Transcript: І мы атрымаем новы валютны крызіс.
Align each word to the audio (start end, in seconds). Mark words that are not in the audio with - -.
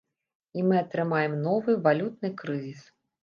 І 0.59 0.63
мы 0.69 0.75
атрымаем 0.83 1.35
новы 1.43 1.75
валютны 1.89 2.33
крызіс. 2.43 2.81